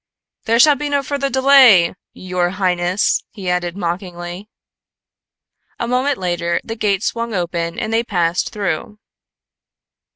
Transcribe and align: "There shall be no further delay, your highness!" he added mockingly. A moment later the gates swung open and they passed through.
"There 0.45 0.57
shall 0.57 0.73
be 0.73 0.89
no 0.89 1.03
further 1.03 1.29
delay, 1.29 1.93
your 2.11 2.49
highness!" 2.49 3.21
he 3.33 3.51
added 3.51 3.77
mockingly. 3.77 4.49
A 5.79 5.87
moment 5.87 6.17
later 6.17 6.59
the 6.63 6.75
gates 6.75 7.05
swung 7.05 7.35
open 7.35 7.77
and 7.77 7.93
they 7.93 8.03
passed 8.03 8.49
through. 8.49 8.97